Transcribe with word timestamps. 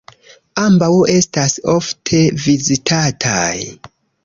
Ambaŭ 0.61 0.87
estas 1.15 1.53
ofte 1.75 2.23
vizitataj. 2.47 3.55